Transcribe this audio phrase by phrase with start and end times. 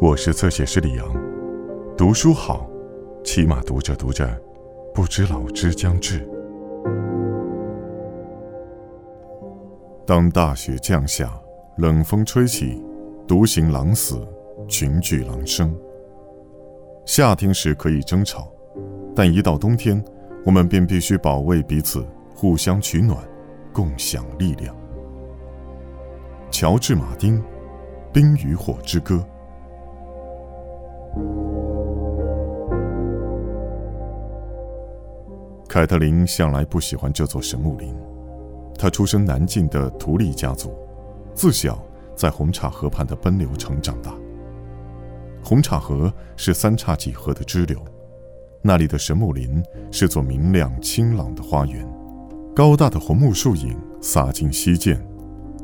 [0.00, 1.04] 我是侧写师李阳，
[1.96, 2.70] 读书好，
[3.24, 4.24] 起码读着读着，
[4.94, 6.24] 不知老之将至。
[10.06, 11.36] 当大雪降下，
[11.78, 12.80] 冷风吹起，
[13.26, 14.24] 独行狼死，
[14.68, 15.76] 群聚狼生。
[17.04, 18.52] 夏天时可以争吵，
[19.16, 20.02] 但一到冬天，
[20.46, 23.18] 我们便必须保卫彼此，互相取暖，
[23.72, 24.72] 共享力量。
[26.52, 27.40] 乔治·马丁，
[28.12, 29.16] 《冰与火之歌》。
[35.68, 37.94] 凯特琳向来不喜欢这座神木林。
[38.76, 40.74] 她出生南境的图利家族，
[41.34, 41.80] 自小
[42.16, 44.12] 在红岔河畔的奔流城长大。
[45.44, 47.78] 红岔河是三叉戟河的支流，
[48.62, 51.86] 那里的神木林是座明亮清朗的花园，
[52.56, 54.98] 高大的红木树影洒进溪涧，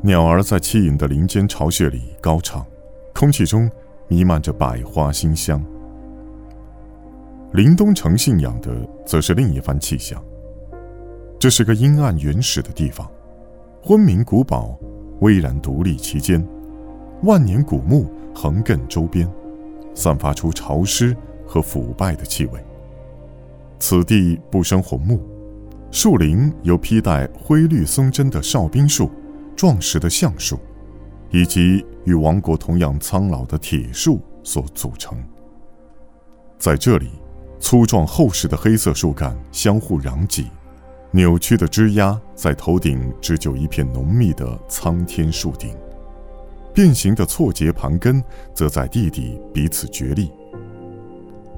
[0.01, 2.65] 鸟儿在栖隐的林间巢穴里高唱，
[3.13, 3.69] 空气中。
[4.07, 5.63] 弥漫着百花馨香。
[7.53, 10.21] 林东城信仰的则是另一番气象。
[11.39, 13.09] 这是个阴暗原始的地方，
[13.81, 14.77] 昏明古堡
[15.19, 16.45] 巍然独立其间，
[17.23, 19.31] 万年古木横亘周边，
[19.93, 22.59] 散发出潮湿和腐败的气味。
[23.79, 25.21] 此地不生红木，
[25.91, 29.09] 树林有披带灰绿松针的哨兵树、
[29.55, 30.57] 壮实的橡树。
[31.31, 35.17] 以及与王国同样苍老的铁树所组成。
[36.57, 37.09] 在这里，
[37.59, 40.47] 粗壮厚实的黑色树干相互攘挤，
[41.11, 45.75] 扭曲的枝桠在头顶织就一片浓密的苍天树顶，
[46.73, 50.31] 变形的错节盘根则在地底彼此角力。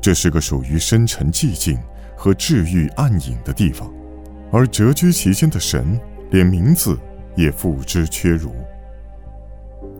[0.02, 1.78] 这是个属于深沉寂静
[2.16, 3.92] 和治愈暗影的地方，
[4.52, 6.00] 而蛰居其间的神
[6.32, 6.98] 连名字
[7.36, 8.52] 也付之阙如。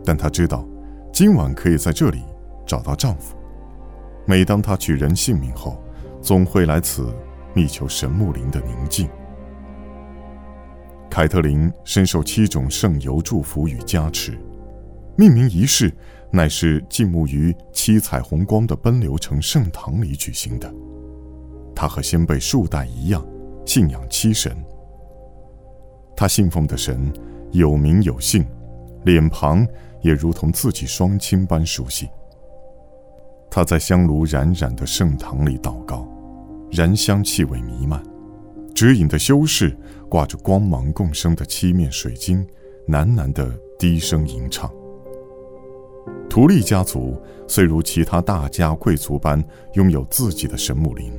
[0.04, 0.66] 但她知道，
[1.12, 2.22] 今晚可以在这里
[2.66, 3.36] 找到丈夫。
[4.26, 5.82] 每当她取人性命后，
[6.20, 7.14] 总会来此
[7.54, 9.08] 觅求神木林的宁静。
[11.10, 14.38] 凯特琳深受七种圣油祝福与加持，
[15.16, 15.92] 命名仪式
[16.30, 20.72] 乃是静沐于七彩虹光的奔流城圣堂里举行的。
[21.74, 23.26] 她和先辈数代一样，
[23.64, 24.56] 信仰七神。
[26.14, 27.12] 她信奉的神
[27.52, 28.46] 有名有姓，
[29.04, 29.66] 脸庞。
[30.00, 32.08] 也如同自己双亲般熟悉。
[33.50, 36.06] 他在香炉冉冉的圣堂里祷告，
[36.70, 38.02] 燃香气味弥漫，
[38.74, 39.76] 指引的修士
[40.08, 42.46] 挂着光芒共生的七面水晶，
[42.88, 44.70] 喃喃的低声吟唱。
[46.28, 49.42] 图利家族虽如其他大家贵族般
[49.72, 51.10] 拥有自己的神木林，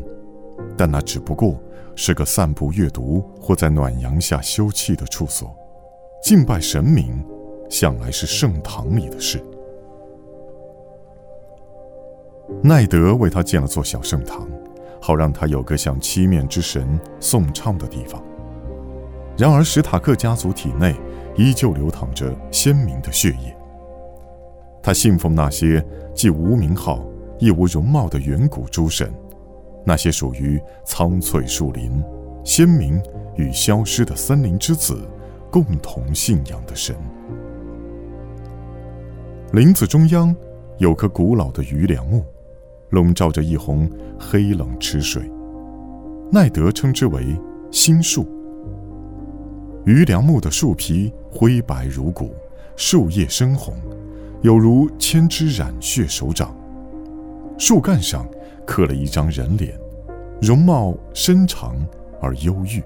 [0.78, 1.60] 但那只不过
[1.96, 5.54] 是个散步阅读或在暖阳下休憩的处所，
[6.24, 7.26] 敬拜神明。
[7.70, 9.42] 向来是圣堂里的事。
[12.64, 14.48] 奈德为他建了座小圣堂，
[15.00, 18.22] 好让他有个向七面之神颂唱的地方。
[19.38, 20.96] 然而，史塔克家族体内
[21.38, 23.56] 依旧流淌着鲜明的血液。
[24.82, 27.06] 他信奉那些既无名号
[27.38, 29.14] 亦无容貌的远古诸神，
[29.86, 32.04] 那些属于苍翠树林、
[32.44, 33.02] 鲜明
[33.36, 35.08] 与消失的森林之子
[35.52, 36.96] 共同信仰的神。
[39.52, 40.36] 林子中央
[40.78, 42.24] 有棵古老的榆梁木，
[42.92, 43.90] 笼罩着一泓
[44.20, 45.24] 黑冷池水。
[46.32, 47.36] 奈德称之为
[47.72, 48.28] “心树”。
[49.86, 52.32] 榆梁木的树皮灰白如骨，
[52.76, 53.74] 树叶深红，
[54.44, 56.56] 有如千只染血手掌。
[57.58, 58.30] 树干上
[58.68, 59.76] 刻了一张人脸，
[60.40, 61.76] 容貌深长
[62.22, 62.84] 而忧郁，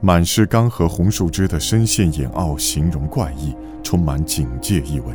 [0.00, 5.12] 满是干涸红树枝的深陷眼凹，形容怪异，充满警戒意味。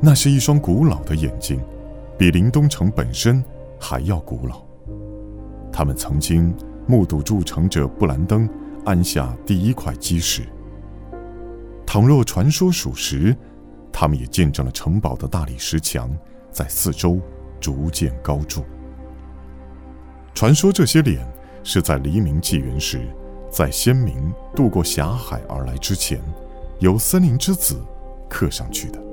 [0.00, 1.60] 那是一双古老的眼睛，
[2.18, 3.42] 比林东城本身
[3.80, 4.62] 还要古老。
[5.72, 6.54] 他们曾经
[6.86, 8.48] 目睹筑城者布兰登
[8.84, 10.42] 安下第一块基石。
[11.86, 13.34] 倘若传说属实，
[13.92, 16.10] 他们也见证了城堡的大理石墙
[16.50, 17.18] 在四周
[17.60, 18.62] 逐渐高筑。
[20.34, 21.26] 传说这些脸
[21.62, 23.00] 是在黎明纪元时，
[23.50, 26.20] 在先民渡过峡海而来之前，
[26.80, 27.80] 由森林之子
[28.28, 29.03] 刻上去的。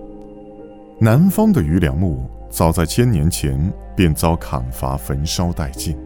[1.03, 5.98] 南方的余梁木早在千年前便遭砍伐焚烧殆尽，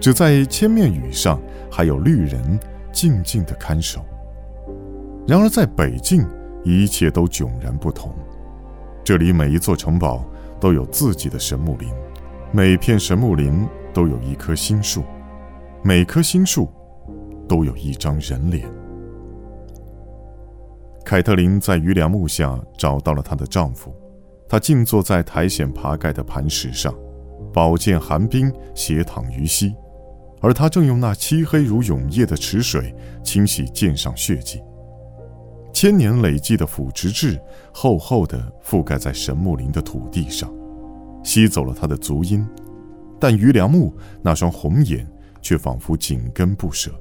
[0.00, 1.40] 只在千面雨上
[1.70, 2.58] 还有绿人
[2.90, 4.04] 静静的看守。
[5.24, 6.26] 然而在北境，
[6.64, 8.12] 一切都迥然不同。
[9.04, 10.24] 这里每一座城堡
[10.58, 11.88] 都有自己的神木林，
[12.50, 13.64] 每片神木林
[13.94, 15.04] 都有一棵新树，
[15.84, 16.68] 每棵新树
[17.46, 18.68] 都有一张人脸。
[21.10, 23.92] 凯特琳在榆梁木下找到了她的丈夫，
[24.48, 26.94] 他静坐在苔藓爬盖的磐石上，
[27.52, 29.74] 宝剑寒冰斜躺于膝，
[30.40, 34.62] 而他正用那漆黑如永夜的池水清洗剑上血迹。
[35.72, 37.36] 千年累积的腐殖质
[37.74, 40.48] 厚厚的覆盖在神木林的土地上，
[41.24, 42.46] 吸走了他的足音，
[43.18, 43.92] 但于良木
[44.22, 45.04] 那双红眼
[45.42, 46.92] 却仿佛紧跟不舍。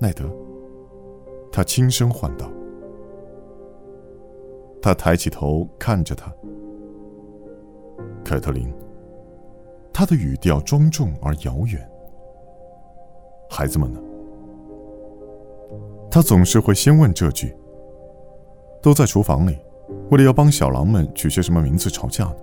[0.00, 0.34] 奈德，
[1.54, 2.50] 他轻声唤道。
[4.82, 6.34] 他抬起头看着他，
[8.24, 8.74] 凯特琳。
[9.92, 11.88] 他的语调庄重而遥远。
[13.48, 14.00] 孩子们呢？
[16.10, 17.56] 他总是会先问这句。
[18.82, 19.56] 都在厨房里，
[20.10, 22.36] 为了要帮小狼们取些什么名字吵架呢。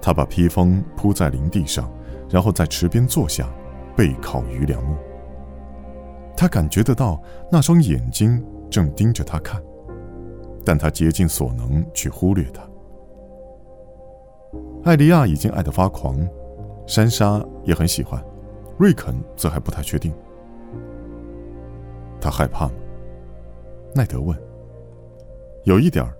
[0.00, 1.90] 他把披风铺在林地上，
[2.30, 3.52] 然后在池边坐下，
[3.96, 4.94] 背靠于良木。
[6.40, 7.20] 他感觉得到
[7.50, 8.40] 那双眼睛
[8.70, 9.60] 正盯着他看。
[10.64, 12.62] 但他竭尽所能去忽略他。
[14.84, 16.16] 艾莉亚已经爱得发狂，
[16.86, 18.22] 珊莎也很喜欢，
[18.78, 20.12] 瑞肯则还不太确定。
[22.20, 22.74] 他害怕吗？
[23.94, 24.38] 奈德问。
[25.64, 26.14] 有一点儿，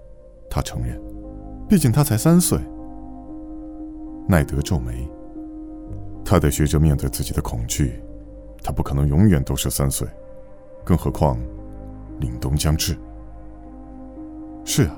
[0.50, 1.00] 他承认，
[1.69, 2.59] 毕竟他才三岁。
[4.26, 5.09] 奈德皱眉。
[6.25, 8.03] 他得学着面对自己的恐惧，
[8.62, 10.06] 他不可能永远都是三岁，
[10.84, 11.38] 更何况，
[12.20, 12.96] 凛冬将至。
[14.64, 14.96] 是啊，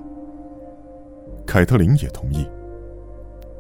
[1.46, 2.46] 凯特琳也同意。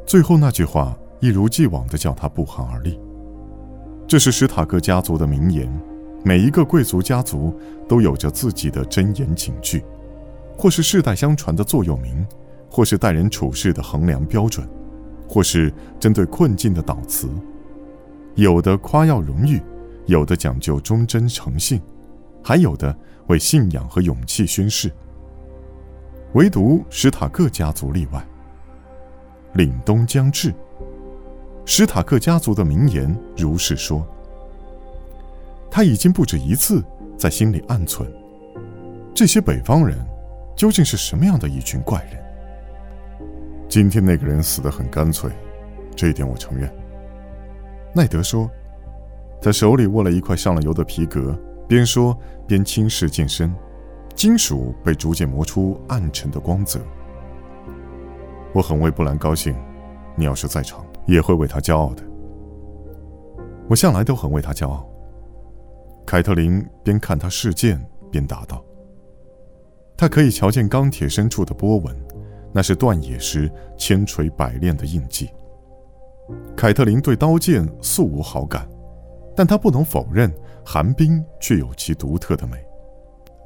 [0.04, 2.98] 最后那句话一如既往的叫他不寒而栗。
[4.08, 5.70] 这是史塔克家族的名言，
[6.24, 7.54] 每一个贵族家族
[7.88, 9.84] 都有着自己的箴言警句，
[10.58, 12.26] 或是世代相传的座右铭，
[12.68, 14.68] 或是待人处事的衡量标准，
[15.28, 17.28] 或是针对困境的导词。
[18.34, 19.62] 有的夸耀荣誉，
[20.10, 21.80] 有的讲究忠贞诚信，
[22.42, 22.94] 还有的
[23.28, 24.90] 为信仰和勇气宣誓。
[26.34, 28.20] 唯独史塔克家族例外。
[29.54, 30.52] 凛冬将至。
[31.64, 34.04] 史塔克家族的名言如是说。
[35.70, 36.82] 他已经不止一次
[37.16, 38.12] 在心里暗存：
[39.14, 39.96] 这些北方人
[40.56, 43.28] 究竟是什么样的一群怪人？
[43.68, 45.30] 今天那个人死得很干脆，
[45.94, 46.68] 这一点我承认。
[47.94, 48.50] 奈德说，
[49.42, 52.16] 他手里握了一块上了油的皮革，边说
[52.46, 53.54] 边轻视剑身。
[54.14, 56.78] 金属被逐渐磨出暗沉的光泽。
[58.52, 59.56] 我很为布兰高兴，
[60.14, 62.02] 你要是在场，也会为他骄傲的。
[63.66, 64.86] 我向来都很为他骄傲。
[66.04, 68.62] 凯特琳边看他试剑边答道
[69.96, 71.96] ：“他可以瞧见钢铁深处的波纹，
[72.52, 75.30] 那是断野时千锤百炼的印记。”
[76.54, 78.68] 凯特琳对刀剑素无好感，
[79.40, 80.30] 但他不能否认
[80.62, 82.58] 寒冰却有其独特的美。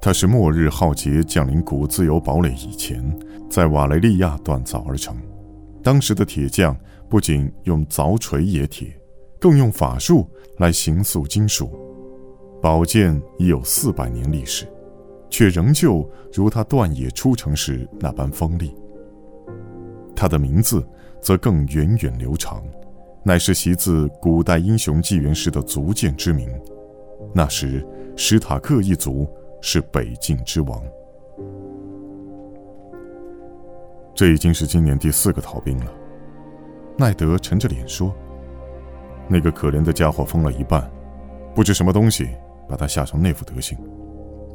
[0.03, 3.17] 它是末日浩劫降临古自由堡垒以前，
[3.49, 5.17] 在瓦雷利亚锻造而成。
[5.85, 6.77] 当时的铁匠
[7.09, 8.89] 不仅用凿锤冶铁，
[9.39, 11.71] 更用法术来形塑金属。
[12.61, 14.67] 宝剑已有四百年历史，
[15.31, 18.75] 却仍旧如它锻冶出城时那般锋利。
[20.17, 20.85] 它的名字
[21.21, 22.61] 则更源远流长，
[23.25, 26.49] 乃是袭自古代英雄纪元时的族剑之名。
[27.33, 27.85] 那时，
[28.17, 29.27] 史塔克一族。
[29.67, 30.79] 是北境之王。
[34.15, 35.91] 这已经是今年第四个逃兵了。
[36.99, 38.15] 奈德沉着脸说
[39.27, 40.87] ：“那个可怜的家伙疯了一半，
[41.55, 42.29] 不知什么东西
[42.69, 43.79] 把他吓成那副德行，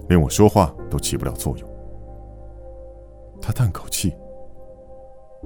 [0.09, 1.67] 连我说话都起不了作用。”
[3.41, 4.13] 他叹口气。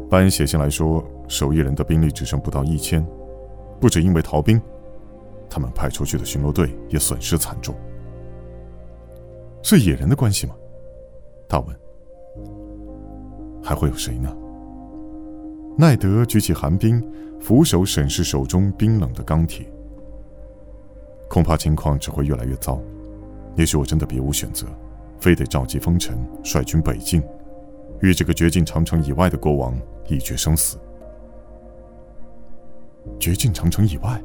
[0.09, 3.05] 班写信来说，守夜人的兵力只剩不到一千，
[3.79, 4.61] 不止因为逃兵，
[5.49, 7.75] 他们派出去的巡逻队也损失惨重。
[9.61, 10.55] 是野人的关系吗？
[11.47, 11.75] 他问。
[13.63, 14.35] 还会有谁呢？
[15.77, 17.01] 奈德举起寒冰，
[17.39, 19.65] 俯首审视手中冰冷的钢铁。
[21.29, 22.81] 恐怕情况只会越来越糟。
[23.55, 24.67] 也许我真的别无选择，
[25.19, 27.23] 非得召集风尘，率军北进，
[28.03, 29.73] 与这个绝境长城以外的国王
[30.09, 30.77] 一决生死。
[33.17, 34.21] 绝境长城以外，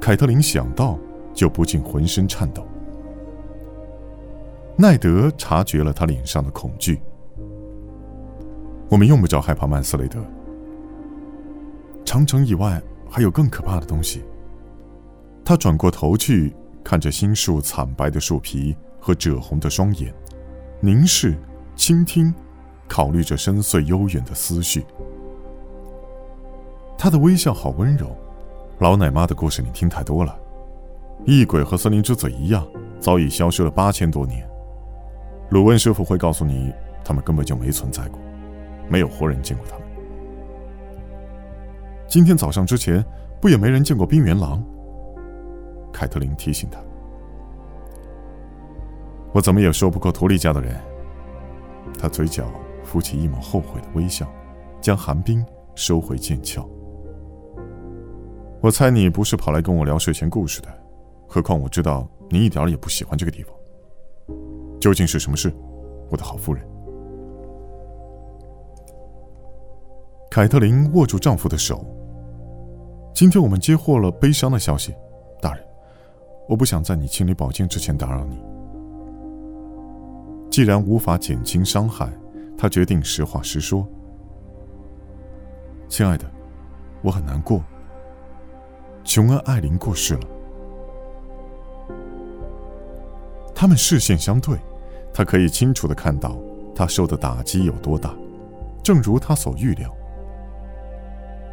[0.00, 0.98] 凯特琳想到
[1.34, 2.66] 就不禁浑身颤抖。
[4.76, 7.02] 奈德察觉了他脸上的恐惧。
[8.88, 10.24] 我们用不着害怕曼斯雷德。
[12.02, 14.24] 长城以外还有更可怕的东西。
[15.44, 20.14] 他转过头去，看着新树惨白的树皮和赭红的双眼，
[20.80, 21.36] 凝视、
[21.80, 22.32] 倾听，
[22.86, 24.84] 考虑着深邃悠远的思绪。
[26.98, 28.14] 他的微笑好温柔。
[28.80, 30.38] 老奶妈的故事你听太多了。
[31.24, 32.68] 异鬼和森林之子一样，
[33.00, 34.46] 早已消失了八千多年。
[35.48, 36.70] 鲁温师傅会告诉你，
[37.02, 38.20] 他们根本就没存在过，
[38.86, 39.88] 没有活人见过他们。
[42.06, 43.02] 今天早上之前，
[43.40, 44.62] 不也没人见过冰原狼？
[45.90, 46.78] 凯特琳提醒他。
[49.32, 50.78] 我怎么也说不过图利家的人。
[51.98, 52.50] 他嘴角
[52.84, 54.26] 浮起一抹后悔的微笑，
[54.80, 55.44] 将寒冰
[55.74, 56.68] 收回剑鞘。
[58.60, 60.68] 我猜你不是跑来跟我聊睡前故事的，
[61.26, 63.54] 何况我知道你一点也不喜欢这个地方。
[64.80, 65.52] 究竟是什么事，
[66.10, 66.66] 我的好夫人？
[70.30, 71.84] 凯特琳握住丈夫的手。
[73.12, 74.94] 今天我们接获了悲伤的消息，
[75.40, 75.64] 大人，
[76.48, 78.42] 我不想在你清理宝剑之前打扰你。
[80.50, 82.10] 既然无法减轻伤害，
[82.58, 83.86] 他决定实话实说。
[85.88, 86.28] 亲爱的，
[87.02, 87.62] 我很难过。
[89.04, 90.20] 琼恩·艾琳过世了。
[93.54, 94.58] 他们视线相对，
[95.14, 96.36] 他可以清楚的看到
[96.74, 98.14] 他受的打击有多大，
[98.82, 99.94] 正如他所预料。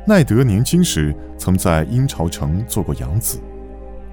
[0.08, 3.40] 奈德年轻时曾在鹰巢城做过养子，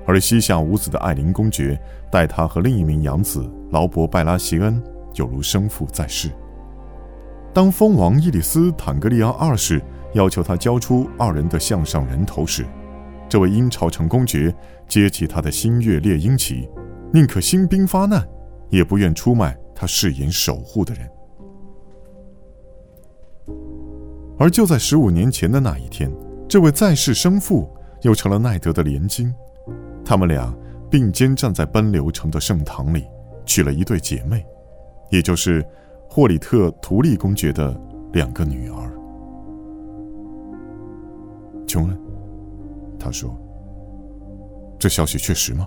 [0.07, 1.81] 而膝下无子的艾琳公爵
[2.11, 4.83] 待他和另一名养子劳勃·拜拉席恩
[5.15, 6.31] 有如生父在世。
[7.53, 9.81] 当蜂王伊里斯·坦格利昂二世
[10.13, 12.67] 要求他交出二人的项上人头时，
[13.29, 14.55] 这位鹰巢城公爵
[14.89, 16.69] 接起他的新月猎鹰旗，
[17.13, 18.27] 宁可兴兵发难，
[18.71, 21.09] 也不愿出卖他誓言守护的人。
[24.37, 26.13] 而就在十五年前的那一天，
[26.49, 29.33] 这位在世生父又成了奈德的连襟，
[30.05, 30.55] 他们俩
[30.91, 33.07] 并肩站在奔流城的圣堂里，
[33.47, 34.45] 娶了一对姐妹，
[35.11, 35.65] 也就是
[36.09, 37.75] 霍里特图利公爵的
[38.13, 38.91] 两个女儿。
[41.67, 41.99] 琼恩，
[42.99, 43.37] 他说
[44.79, 45.67] ：“这消息确实吗？”